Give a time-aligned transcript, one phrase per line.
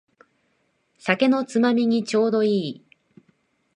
[0.97, 2.85] 酒のつまみにちょうどいい